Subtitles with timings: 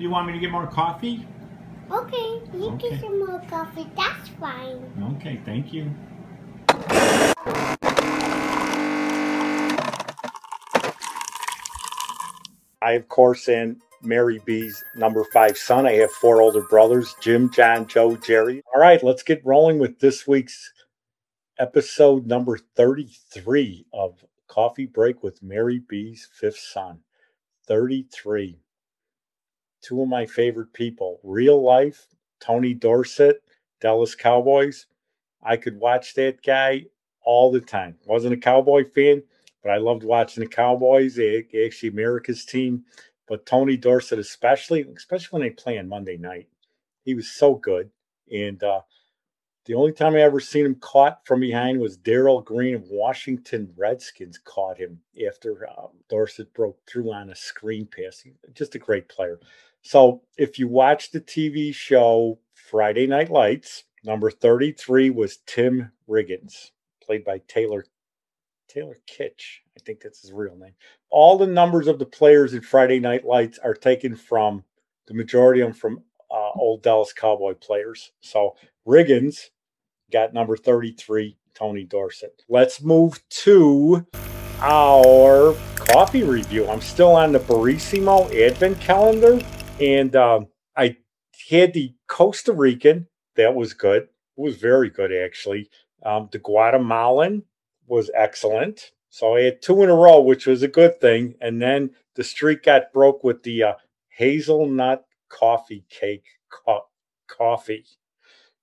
[0.00, 1.26] Do you want me to get more coffee?
[1.90, 2.88] Okay, you Okay.
[2.88, 3.86] get some more coffee.
[3.94, 4.90] That's fine.
[5.18, 5.90] Okay, thank you.
[12.80, 15.86] I, of course, am Mary B's number five son.
[15.86, 18.62] I have four older brothers Jim, John, Joe, Jerry.
[18.74, 20.72] All right, let's get rolling with this week's
[21.58, 27.00] episode number 33 of Coffee Break with Mary B's fifth son.
[27.66, 28.56] 33.
[29.82, 31.20] Two of my favorite people.
[31.22, 32.06] Real life,
[32.40, 33.42] Tony Dorsett,
[33.80, 34.86] Dallas Cowboys.
[35.42, 36.86] I could watch that guy
[37.22, 37.96] all the time.
[38.06, 39.22] Wasn't a Cowboy fan,
[39.62, 41.18] but I loved watching the Cowboys.
[41.18, 42.84] Actually America's team,
[43.26, 46.48] but Tony Dorsett especially, especially when they play on Monday night,
[47.04, 47.90] he was so good.
[48.32, 48.80] And uh,
[49.66, 53.72] the only time I ever seen him caught from behind was Darrell Green of Washington
[53.76, 58.24] Redskins caught him after uh, Dorsett broke through on a screen pass.
[58.54, 59.38] Just a great player.
[59.82, 66.70] So if you watch the TV show Friday Night Lights, number 33 was Tim Riggins,
[67.02, 67.84] played by Taylor
[68.68, 69.60] Taylor Kitsch.
[69.76, 70.74] I think that's his real name.
[71.10, 74.62] All the numbers of the players in Friday Night Lights are taken from
[75.08, 78.12] the majority of them from uh, old Dallas Cowboy players.
[78.20, 78.54] So
[78.86, 79.50] Riggins
[80.12, 82.44] got number 33, Tony Dorsett.
[82.48, 84.06] Let's move to
[84.60, 86.68] our coffee review.
[86.68, 89.40] I'm still on the Barissimo Advent calendar,
[89.80, 90.96] and um, I
[91.48, 93.06] had the Costa Rican.
[93.36, 94.02] That was good.
[94.02, 94.08] It
[94.40, 95.70] was very good, actually.
[96.04, 97.44] Um, the Guatemalan
[97.86, 98.92] was excellent.
[99.08, 101.34] So I had two in a row, which was a good thing.
[101.40, 103.72] And then the streak got broke with the uh,
[104.08, 106.86] hazelnut coffee cake co-
[107.26, 107.84] coffee.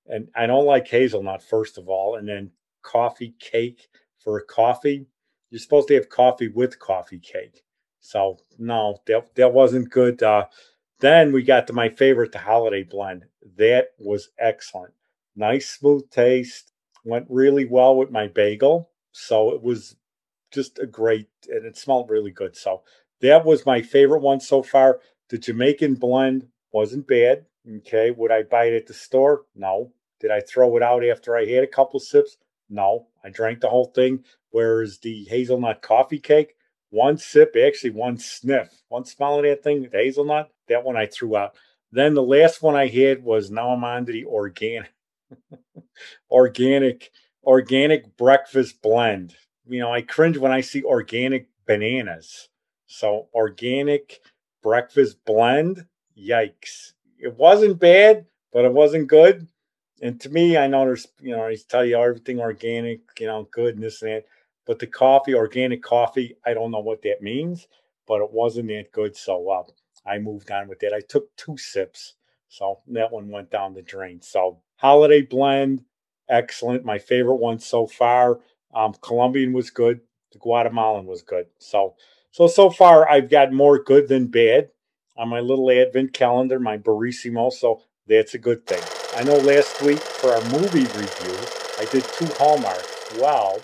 [0.06, 2.16] And I don't like hazelnut, first of all.
[2.16, 5.06] And then coffee cake for a coffee.
[5.50, 7.64] You're supposed to have coffee with coffee cake.
[8.00, 10.24] So no, that, that wasn't good.
[10.24, 10.46] Uh,
[11.00, 13.26] then we got to my favorite, the holiday blend.
[13.58, 14.94] That was excellent.
[15.36, 16.74] Nice, smooth taste.
[17.04, 18.90] Went really well with my bagel.
[19.12, 19.96] So it was
[20.52, 22.56] just a great, and it smelled really good.
[22.56, 22.84] So
[23.22, 25.00] that was my favorite one so far.
[25.30, 27.46] The Jamaican blend wasn't bad.
[27.78, 28.12] Okay.
[28.12, 29.44] Would I buy it at the store?
[29.56, 29.94] No.
[30.20, 32.38] Did I throw it out after I had a couple sips?
[32.70, 33.08] No.
[33.24, 34.24] I drank the whole thing.
[34.50, 36.56] Whereas the hazelnut coffee cake,
[36.90, 41.06] one sip, actually one sniff, one smell of that thing, the hazelnut, that one I
[41.06, 41.56] threw out.
[41.92, 44.92] Then the last one I had was now I'm on to the organic,
[46.32, 47.12] organic,
[47.44, 49.36] organic breakfast blend.
[49.68, 52.50] You know, I cringe when I see organic bananas.
[52.88, 54.20] So organic
[54.64, 55.86] breakfast blend,
[56.18, 56.94] yikes.
[57.20, 59.48] It wasn't bad, but it wasn't good.
[60.02, 63.48] And to me, I know there's, you know, I tell you everything organic, you know,
[63.52, 64.26] good and this and that.
[64.68, 67.68] But the coffee, organic coffee, I don't know what that means,
[68.06, 69.16] but it wasn't that good.
[69.16, 69.64] So uh,
[70.06, 70.94] I moved on with that.
[70.94, 72.16] I took two sips.
[72.50, 74.22] So that one went down the drain.
[74.22, 75.84] So holiday blend,
[76.30, 76.86] excellent.
[76.86, 78.40] My favorite one so far.
[78.74, 80.02] Um, Colombian was good.
[80.34, 81.48] The Guatemalan was good.
[81.58, 81.96] So
[82.32, 84.70] so so far I've got more good than bad
[85.18, 87.52] on my little advent calendar, my Barissimo.
[87.52, 88.84] So that's a good thing.
[89.16, 91.38] I know last week for our movie review,
[91.80, 92.86] I did two Hallmark.
[93.20, 93.60] Well,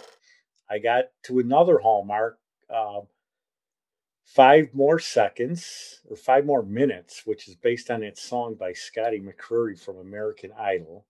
[0.74, 2.40] I got to another Hallmark.
[2.68, 3.02] Uh,
[4.26, 9.20] five more seconds or five more minutes, which is based on that song by Scotty
[9.20, 11.06] McCreery from American Idol,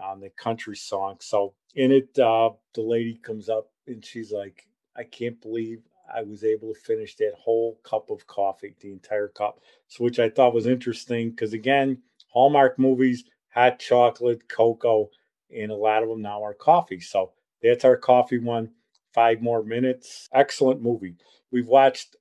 [0.00, 1.16] on the country song.
[1.20, 5.82] So in it, uh, the lady comes up and she's like, "I can't believe
[6.14, 10.20] I was able to finish that whole cup of coffee, the entire cup." So which
[10.20, 15.10] I thought was interesting because again, Hallmark movies, hot chocolate, cocoa,
[15.52, 17.00] and a lot of them now are coffee.
[17.00, 18.70] So that's our coffee one.
[19.14, 20.28] Five more minutes.
[20.32, 21.16] Excellent movie.
[21.50, 22.16] We've watched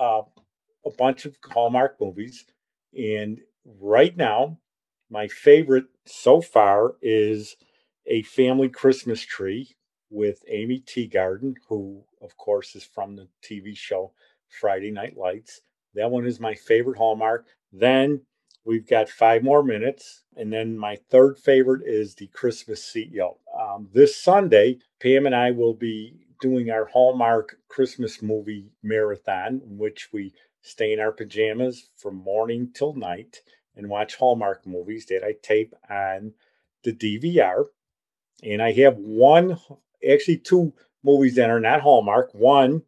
[0.00, 0.22] uh,
[0.86, 2.44] a bunch of Hallmark movies,
[2.96, 3.40] and
[3.80, 4.58] right now,
[5.10, 7.56] my favorite so far is
[8.06, 9.76] A Family Christmas Tree
[10.10, 14.12] with Aimee Teegarden, who, of course, is from the TV show
[14.48, 15.60] Friday Night Lights.
[15.94, 17.46] That one is my favorite Hallmark.
[17.72, 18.22] Then
[18.64, 20.22] we've got five more minutes.
[20.36, 23.36] And then my third favorite is the Christmas CEO.
[23.58, 29.78] Um, this Sunday, Pam and I will be doing our Hallmark Christmas movie marathon, in
[29.78, 33.40] which we stay in our pajamas from morning till night
[33.74, 36.34] and watch Hallmark movies that I tape on
[36.82, 37.64] the DVR.
[38.42, 39.58] And I have one,
[40.06, 42.34] actually, two movies that are not Hallmark.
[42.34, 42.82] One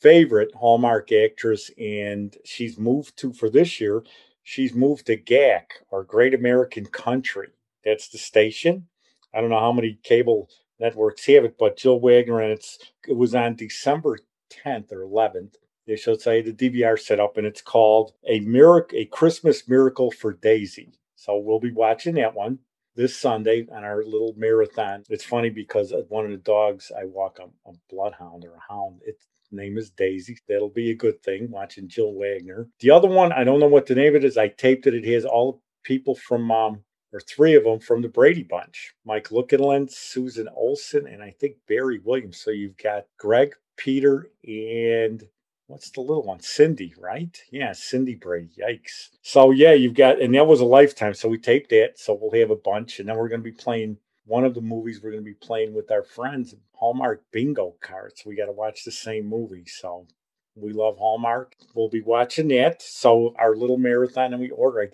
[0.00, 4.02] favorite Hallmark actress, and she's moved to, for this year,
[4.42, 7.50] she's moved to GAC or Great American Country.
[7.84, 8.88] That's the station.
[9.32, 13.16] I don't know how many cable networks have it, but Jill Wagner, and it's it
[13.16, 14.18] was on December
[14.64, 15.54] 10th or 11th.
[15.86, 20.10] They showed say the DVR set up, and it's called a miracle, a Christmas miracle
[20.10, 20.92] for Daisy.
[21.16, 22.58] So we'll be watching that one
[22.94, 25.04] this Sunday on our little marathon.
[25.08, 29.00] It's funny because one of the dogs I walk a, a bloodhound or a hound.
[29.06, 30.36] Its name is Daisy.
[30.48, 31.50] That'll be a good thing.
[31.50, 32.68] Watching Jill Wagner.
[32.80, 34.36] The other one, I don't know what the name of it is.
[34.36, 34.94] I taped it.
[34.94, 36.82] It has all people from um,
[37.12, 41.56] or three of them from the Brady Bunch Mike Lookinland, Susan Olson, and I think
[41.66, 42.40] Barry Williams.
[42.40, 45.22] So you've got Greg, Peter, and
[45.66, 46.40] what's the little one?
[46.40, 47.36] Cindy, right?
[47.50, 48.50] Yeah, Cindy Brady.
[48.58, 49.10] Yikes.
[49.22, 51.14] So yeah, you've got, and that was a lifetime.
[51.14, 51.98] So we taped that.
[51.98, 54.60] So we'll have a bunch, and then we're going to be playing one of the
[54.60, 58.24] movies we're going to be playing with our friends, Hallmark bingo cards.
[58.26, 59.64] We got to watch the same movie.
[59.66, 60.06] So
[60.54, 61.54] we love Hallmark.
[61.74, 62.82] We'll be watching that.
[62.82, 64.80] So our little marathon, and we order.
[64.80, 64.86] I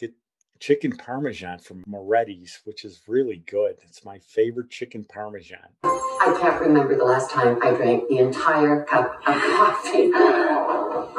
[0.64, 3.76] chicken parmesan from Moretti's, which is really good.
[3.82, 5.58] It's my favorite chicken parmesan.
[5.82, 10.10] I can't remember the last time I drank the entire cup of coffee.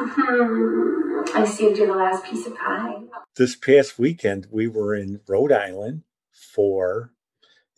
[0.02, 1.22] Hmm.
[1.32, 3.02] I saved you the last piece of pie.
[3.36, 6.02] This past weekend, we were in Rhode Island
[6.32, 7.12] for.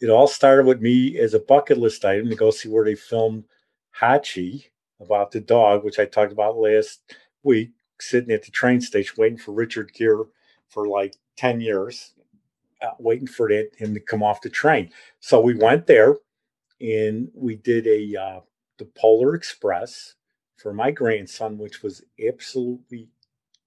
[0.01, 2.95] It all started with me as a bucket list item to go see where they
[2.95, 3.45] filmed
[4.01, 7.03] Hachi about the dog, which I talked about last
[7.43, 10.25] week, sitting at the train station waiting for Richard Gere
[10.71, 12.13] for like 10 years
[12.83, 14.91] uh, waiting for him to come off the train.
[15.21, 16.17] So we went there
[16.81, 18.41] and we did a uh,
[18.79, 20.15] the Polar Express
[20.57, 23.09] for my grandson, which was absolutely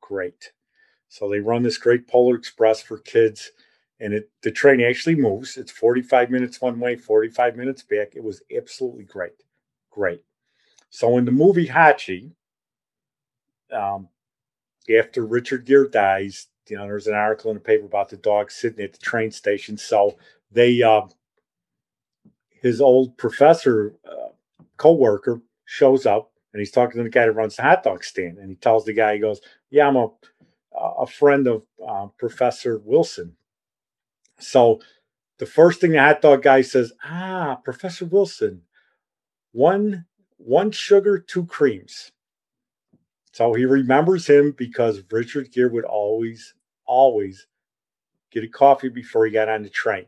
[0.02, 0.52] great.
[1.10, 3.52] So they run this great Polar Express for kids,
[4.00, 5.58] and it the train actually moves.
[5.58, 8.16] It's 45 minutes one way, 45 minutes back.
[8.16, 9.44] It was absolutely great,
[9.90, 10.24] great.
[10.90, 12.32] So in the movie Hachi,
[13.74, 14.10] um,
[14.98, 18.52] after Richard Gere dies, you know, there's an article in the paper about the dog
[18.52, 19.78] sitting at the train station.
[19.78, 20.18] So
[20.52, 21.02] they, uh,
[22.50, 24.30] his old professor, uh,
[24.78, 28.38] co-worker shows up and he's talking to the guy that runs the hot dog stand.
[28.38, 30.10] And he tells the guy, he goes, yeah, I'm a,
[30.78, 33.36] a friend of uh, Professor Wilson.
[34.40, 34.82] So
[35.38, 38.62] the first thing the hot dog guy says, ah, Professor Wilson,
[39.52, 40.06] one,
[40.38, 42.12] one sugar, two creams.
[43.32, 46.54] So he remembers him because Richard Gere would always
[46.86, 47.48] always
[48.32, 50.06] get a coffee before he got on the train.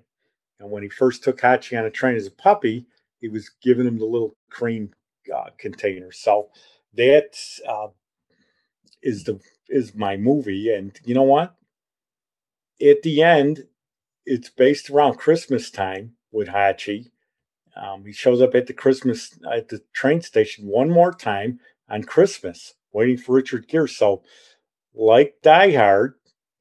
[0.59, 2.85] And when he first took Hachi on a train as a puppy,
[3.19, 4.91] he was giving him the little cream
[5.33, 6.11] uh, container.
[6.11, 6.49] So
[6.95, 7.37] that
[7.67, 7.87] uh,
[9.01, 9.39] is the
[9.69, 10.73] is my movie.
[10.73, 11.55] And you know what?
[12.81, 13.65] At the end,
[14.25, 17.11] it's based around Christmas time with Hachi.
[17.75, 21.59] Um, he shows up at the Christmas at the train station one more time
[21.89, 23.87] on Christmas, waiting for Richard Gere.
[23.87, 24.23] So,
[24.93, 26.15] like Die Hard,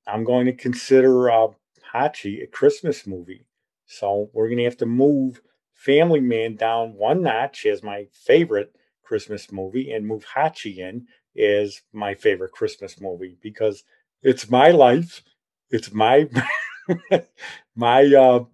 [0.07, 1.49] I'm going to consider uh,
[1.95, 3.45] Hachi a Christmas movie.
[3.87, 5.41] So we're going to have to move
[5.75, 11.07] Family Man down one notch as my favorite Christmas movie and move Hachi in
[11.41, 13.85] as my favorite Christmas movie because
[14.23, 15.23] it's my life.
[15.71, 16.29] It's my
[17.77, 18.45] my uh,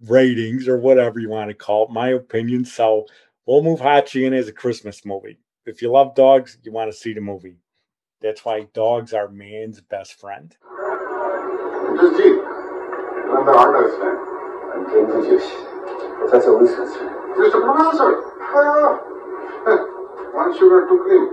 [0.00, 2.64] ratings or whatever you want to call it, my opinion.
[2.64, 3.06] So
[3.46, 5.38] we'll move Hachi in as a Christmas movie.
[5.64, 7.58] If you love dogs, you want to see the movie.
[8.20, 10.56] That's why dogs are man's best friend.
[12.16, 12.36] Jeep.
[13.22, 14.18] Remember Arnold's friend.
[14.74, 15.42] I'm Cambridge.
[16.18, 17.14] Professor Wilson's friend.
[17.38, 17.62] Mr.
[17.62, 18.32] Professor!
[20.34, 21.30] One sugar, two cream.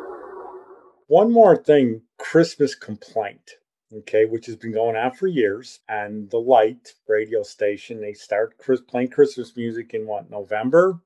[1.07, 3.53] One more thing Christmas complaint,
[3.91, 5.79] okay, which has been going on for years.
[5.89, 11.01] And the Light radio station, they start playing Christmas music in what, November?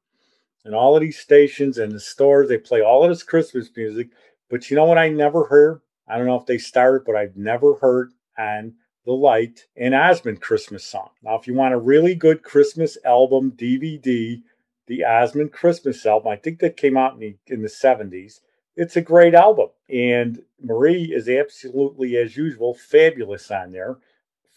[0.66, 4.10] And all of these stations and the stores, they play all of this Christmas music
[4.54, 5.82] but you know what I never heard?
[6.08, 10.42] I don't know if they started, but I've never heard on the light an Osmond
[10.42, 11.10] Christmas song.
[11.24, 14.44] Now, if you want a really good Christmas album DVD,
[14.86, 18.42] the Osmond Christmas album, I think that came out in the, in the 70s.
[18.76, 19.70] It's a great album.
[19.90, 23.98] And Marie is absolutely, as usual, fabulous on there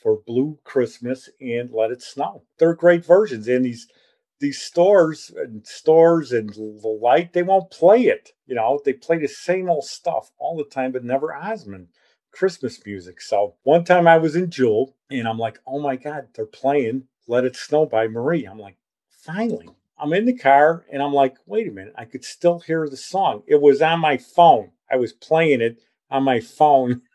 [0.03, 2.43] for Blue Christmas and Let It Snow.
[2.59, 3.49] They're great versions.
[3.49, 3.89] And these
[4.39, 8.31] these stores and stores and the light, they won't play it.
[8.47, 11.89] You know, they play the same old stuff all the time, but never Osmond
[12.33, 13.21] Christmas music.
[13.21, 17.05] So one time I was in Jewel and I'm like, oh my God, they're playing
[17.27, 18.45] Let It Snow by Marie.
[18.45, 18.77] I'm like,
[19.09, 19.69] finally.
[19.99, 22.97] I'm in the car and I'm like, wait a minute, I could still hear the
[22.99, 23.43] song.
[23.47, 24.71] It was on my phone.
[24.91, 25.79] I was playing it
[26.11, 27.03] on my phone.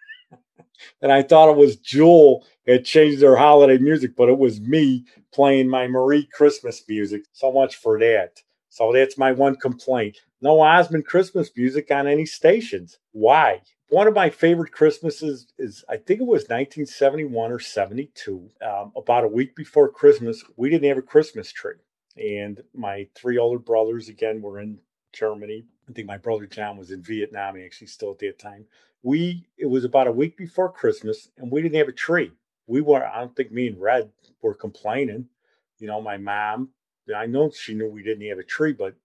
[1.01, 5.05] and I thought it was Jewel had changed their holiday music, but it was me
[5.33, 7.23] playing my Marie Christmas music.
[7.33, 8.41] So much for that.
[8.69, 10.17] So that's my one complaint.
[10.41, 12.99] No Osmond Christmas music on any stations.
[13.11, 13.61] Why?
[13.89, 18.49] One of my favorite Christmases is, I think it was 1971 or 72.
[18.65, 21.75] Um, about a week before Christmas, we didn't have a Christmas tree.
[22.17, 24.79] And my three older brothers, again, were in
[25.11, 25.65] Germany.
[25.91, 28.65] I think my brother John was in Vietnam he actually still at that time.
[29.03, 32.31] We it was about a week before Christmas and we didn't have a tree.
[32.67, 34.09] We were I don't think me and Red
[34.41, 35.27] were complaining.
[35.79, 36.69] You know, my mom,
[37.15, 38.95] I know she knew we didn't have a tree, but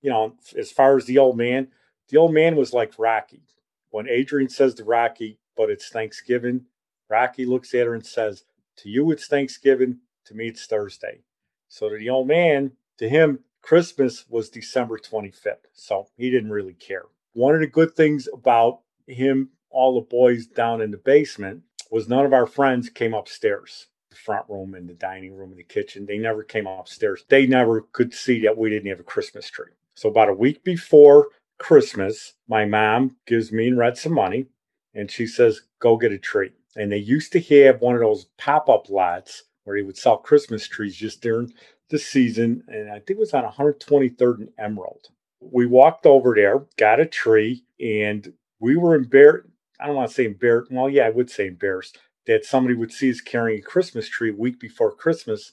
[0.00, 1.68] you know, as far as the old man,
[2.08, 3.42] the old man was like Rocky.
[3.90, 6.66] When Adrian says to Rocky, but it's Thanksgiving,
[7.08, 8.44] Rocky looks at her and says,
[8.76, 11.20] To you it's Thanksgiving, to me it's Thursday.
[11.68, 15.66] So to the old man, to him, Christmas was December 25th.
[15.74, 17.02] So he didn't really care.
[17.34, 22.08] One of the good things about him, all the boys down in the basement, was
[22.08, 23.88] none of our friends came upstairs.
[24.08, 26.06] The front room and the dining room and the kitchen.
[26.06, 27.26] They never came upstairs.
[27.28, 29.72] They never could see that we didn't have a Christmas tree.
[29.96, 34.46] So about a week before Christmas, my mom gives me and Red some money
[34.94, 36.52] and she says, Go get a tree.
[36.74, 40.16] And they used to have one of those pop up lots where they would sell
[40.16, 41.52] Christmas trees just during
[41.90, 42.64] the season.
[42.68, 45.08] And I think it was on 123rd and Emerald.
[45.40, 49.48] We walked over there, got a tree, and we were embarrassed.
[49.80, 50.72] I don't want to say embarrassed.
[50.72, 54.30] Well, yeah, I would say embarrassed that somebody would see us carrying a Christmas tree
[54.30, 55.52] a week before Christmas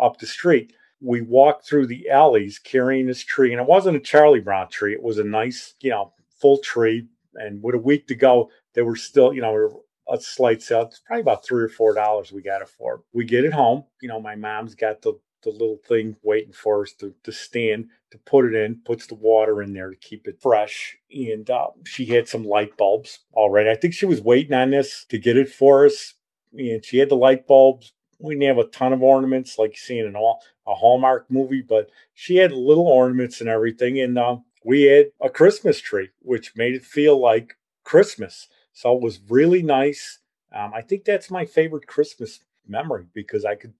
[0.00, 0.72] up the street.
[1.00, 4.94] We walked through the alleys carrying this tree, and it wasn't a Charlie Brown tree.
[4.94, 7.06] It was a nice, you know, full tree.
[7.34, 10.82] And with a week to go, they were still, you know, a slight sale.
[10.82, 13.02] It's probably about three or four dollars we got it for.
[13.12, 13.84] We get it home.
[14.00, 17.88] You know, my mom's got the the little thing waiting for us to, to stand
[18.10, 20.96] to put it in, puts the water in there to keep it fresh.
[21.12, 23.70] And uh, she had some light bulbs already.
[23.70, 26.14] I think she was waiting on this to get it for us.
[26.56, 27.92] And she had the light bulbs.
[28.18, 31.62] We didn't have a ton of ornaments like you see in all, a Hallmark movie,
[31.62, 34.00] but she had little ornaments and everything.
[34.00, 38.48] And uh, we had a Christmas tree, which made it feel like Christmas.
[38.72, 40.18] So it was really nice.
[40.54, 43.74] Um, I think that's my favorite Christmas memory because I could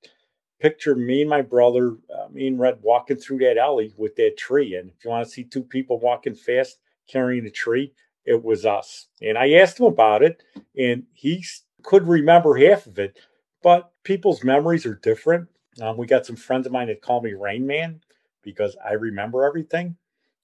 [0.60, 4.36] picture me and my brother, uh, me and Red walking through that alley with that
[4.36, 4.74] tree.
[4.74, 7.92] And if you want to see two people walking fast carrying a tree,
[8.24, 9.06] it was us.
[9.22, 10.42] And I asked him about it,
[10.76, 11.44] and he
[11.82, 13.18] could remember half of it,
[13.62, 15.48] but people's memories are different.
[15.80, 18.00] Um, we got some friends of mine that call me Rain Man
[18.42, 19.96] because I remember everything.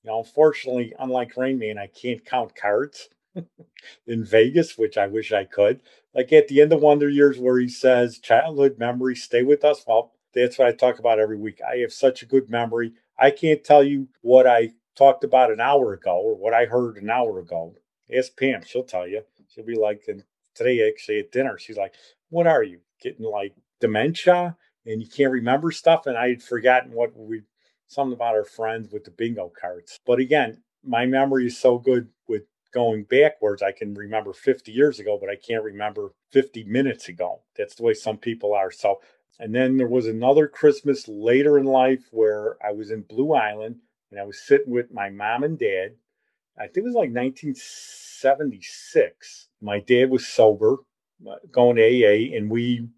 [0.03, 3.09] You know, unfortunately, unlike Rain Man, I can't count cards.
[4.07, 5.83] In Vegas, which I wish I could.
[6.15, 9.85] Like at the end of Wonder Years, where he says, childhood memories stay with us.
[9.87, 11.61] Well, that's what I talk about every week.
[11.67, 12.93] I have such a good memory.
[13.19, 16.97] I can't tell you what I talked about an hour ago or what I heard
[16.97, 17.75] an hour ago.
[18.15, 19.23] Ask Pam, she'll tell you.
[19.49, 20.25] She'll be like, and
[20.55, 21.95] today actually at dinner, she's like,
[22.31, 22.81] What are you?
[23.01, 26.07] Getting like dementia and you can't remember stuff?
[26.07, 27.43] And I had forgotten what we
[27.87, 30.01] something about our friends with the bingo cards.
[30.07, 34.99] But again, my memory is so good with going backwards, I can remember 50 years
[34.99, 37.43] ago, but I can't remember 50 minutes ago.
[37.57, 38.71] That's the way some people are.
[38.71, 39.01] So,
[39.39, 43.77] and then there was another Christmas later in life where I was in Blue Island
[44.11, 45.97] and I was sitting with my mom and dad.
[46.59, 49.49] I think it was like 1976.
[49.61, 50.79] My dad was sober,
[51.29, 52.89] uh, going to AA, and we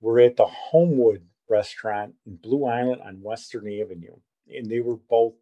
[0.00, 4.16] were at the Homewood restaurant in Blue Island on Western Avenue.
[4.48, 5.34] And they were both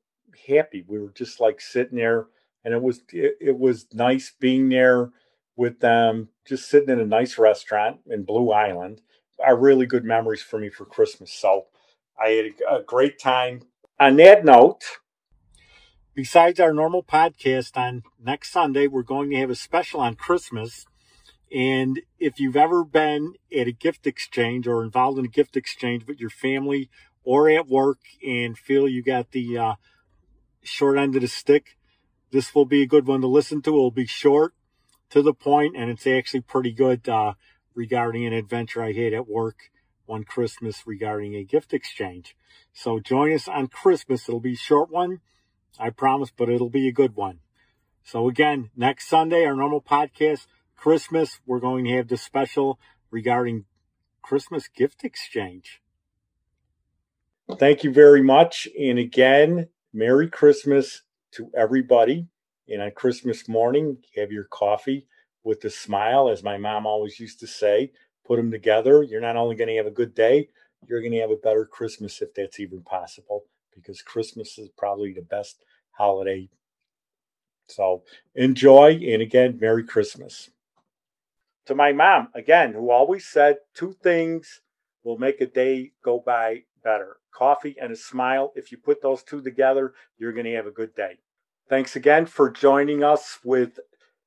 [0.48, 0.84] happy.
[0.86, 2.26] We were just like sitting there
[2.64, 5.10] and it was it, it was nice being there
[5.56, 9.00] with them, just sitting in a nice restaurant in Blue Island.
[9.44, 11.32] Are really good memories for me for Christmas.
[11.32, 11.66] So
[12.22, 13.62] I had a, great time.
[13.98, 14.82] On that note,
[16.14, 20.86] besides our normal podcast on next Sunday, we're going to have a special on Christmas.
[21.54, 26.06] And if you've ever been at a gift exchange or involved in a gift exchange
[26.06, 26.88] with your family
[27.24, 29.74] or at work and feel you got the uh,
[30.62, 31.76] short end of the stick,
[32.32, 33.70] this will be a good one to listen to.
[33.70, 34.54] It'll be short,
[35.10, 37.34] to the point, and it's actually pretty good uh,
[37.74, 39.70] regarding an adventure I had at work
[40.06, 42.34] one Christmas regarding a gift exchange.
[42.72, 44.28] So join us on Christmas.
[44.28, 45.20] It'll be a short one,
[45.78, 47.40] I promise, but it'll be a good one.
[48.02, 50.46] So again, next Sunday, our normal podcast,
[50.76, 53.66] Christmas, we're going to have the special regarding
[54.22, 55.82] Christmas gift exchange.
[57.58, 58.66] Thank you very much.
[58.78, 62.26] And again, Merry Christmas to everybody.
[62.68, 65.06] And on Christmas morning, have your coffee
[65.44, 67.90] with a smile, as my mom always used to say.
[68.24, 69.02] Put them together.
[69.02, 70.48] You're not only going to have a good day,
[70.86, 75.12] you're going to have a better Christmas if that's even possible, because Christmas is probably
[75.12, 76.48] the best holiday.
[77.66, 79.00] So enjoy.
[79.08, 80.50] And again, Merry Christmas.
[81.66, 84.60] To my mom, again, who always said two things
[85.04, 88.52] will make a day go by better coffee and a smile.
[88.54, 91.18] If you put those two together, you're going to have a good day.
[91.68, 93.78] Thanks again for joining us with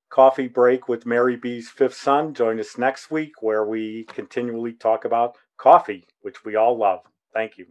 [0.10, 2.34] Coffee Break with Mary B's Fifth Son.
[2.34, 7.02] Join us next week where we continually talk about coffee, which we all love.
[7.34, 7.68] Thank you.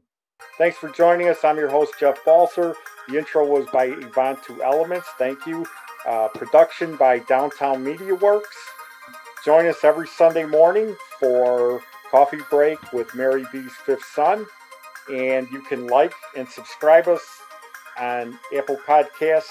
[0.59, 1.45] Thanks for joining us.
[1.45, 2.75] I'm your host, Jeff Balser.
[3.09, 5.07] The intro was by Yvonne Two Elements.
[5.19, 5.67] Thank you.
[6.07, 8.57] Uh, production by Downtown Media Works.
[9.45, 14.47] Join us every Sunday morning for Coffee Break with Mary B's Fifth Son.
[15.13, 17.23] And you can like and subscribe us
[17.99, 19.51] on Apple Podcasts.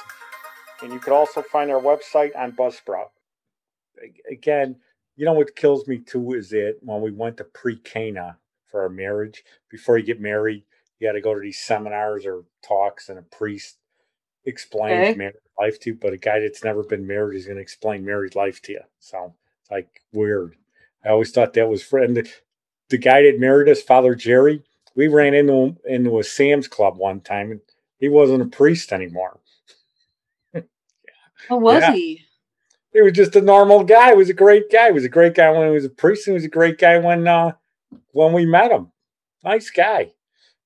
[0.83, 3.09] And you can also find our website on Buzzsprout.
[4.31, 4.77] Again,
[5.15, 8.81] you know what kills me too is that when we went to pre Cana for
[8.83, 10.63] our marriage, before you get married,
[10.99, 13.77] you got to go to these seminars or talks, and a priest
[14.45, 15.15] explains Okay.
[15.15, 15.95] married life to you.
[15.95, 18.81] But a guy that's never been married is going to explain married life to you.
[18.99, 20.55] So it's like weird.
[21.05, 22.17] I always thought that was friend.
[22.17, 22.29] The,
[22.89, 24.63] the guy that married us, Father Jerry,
[24.95, 27.61] we ran into him into a Sam's Club one time, and
[27.99, 29.39] he wasn't a priest anymore.
[31.49, 31.93] Who was Yeah.
[31.93, 32.21] he?
[32.93, 34.11] He was just a normal guy.
[34.11, 34.87] He was a great guy.
[34.87, 36.27] He was a great guy when he was a priest.
[36.27, 37.53] and He was a great guy when uh,
[38.11, 38.91] when we met him.
[39.43, 40.13] Nice guy.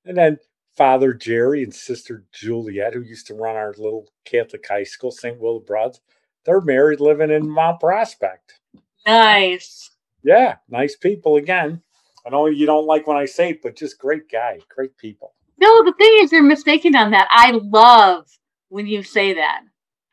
[0.05, 0.37] And then
[0.75, 5.39] Father Jerry and Sister Juliet, who used to run our little Catholic high school, St.
[5.39, 6.01] Willibrord's,
[6.45, 8.59] they're married, living in Mount Prospect.
[9.05, 9.89] Nice.
[10.23, 11.81] Yeah, nice people again.
[12.27, 15.33] I know you don't like when I say it, but just great guy, great people.
[15.57, 17.29] No, the thing is, you're mistaken on that.
[17.31, 18.27] I love
[18.67, 19.61] when you say that.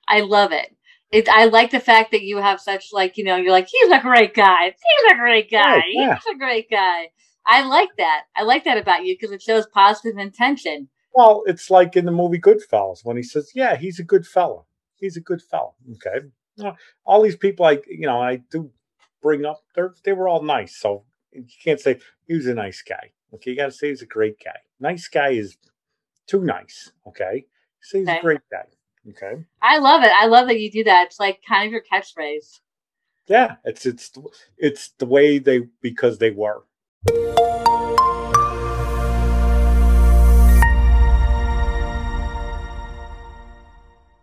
[0.06, 0.70] I love it.
[1.10, 1.28] It.
[1.28, 4.00] I like the fact that you have such like you know you're like he's a
[4.00, 4.66] great guy.
[4.66, 5.76] He's a great oh, guy.
[5.76, 6.14] Right, yeah.
[6.14, 7.10] He's a great guy.
[7.46, 8.22] I like that.
[8.36, 10.88] I like that about you because it shows positive intention.
[11.14, 14.62] Well, it's like in the movie Goodfellas when he says, "Yeah, he's a good fella.
[14.96, 16.72] He's a good fella." Okay,
[17.04, 18.70] all these people, I you know, I do
[19.22, 20.76] bring up, they they were all nice.
[20.76, 21.04] So
[21.34, 23.10] you can't say he was a nice guy.
[23.34, 24.56] Okay, you got to say he's a great guy.
[24.80, 25.56] Nice guy is
[26.26, 26.92] too nice.
[27.06, 27.44] Okay,
[27.80, 28.18] say he's Okay.
[28.18, 28.66] a great guy.
[29.10, 30.10] Okay, I love it.
[30.14, 31.06] I love that you do that.
[31.08, 32.60] It's like kind of your catchphrase.
[33.26, 34.12] yeah, it's it's
[34.56, 36.62] it's the way they because they were.